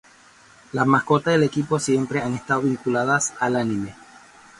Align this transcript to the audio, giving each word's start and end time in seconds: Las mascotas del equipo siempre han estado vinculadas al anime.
Las 0.71 0.87
mascotas 0.87 1.31
del 1.35 1.43
equipo 1.43 1.77
siempre 1.77 2.23
han 2.23 2.33
estado 2.33 2.61
vinculadas 2.61 3.35
al 3.39 3.55
anime. 3.55 3.93